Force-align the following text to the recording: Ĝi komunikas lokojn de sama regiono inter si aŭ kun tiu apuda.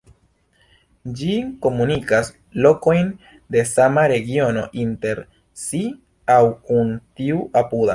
Ĝi 1.19 1.35
komunikas 1.65 2.31
lokojn 2.67 3.13
de 3.57 3.65
sama 3.75 4.09
regiono 4.15 4.67
inter 4.89 5.25
si 5.69 5.87
aŭ 6.41 6.45
kun 6.69 6.97
tiu 7.21 7.45
apuda. 7.65 7.89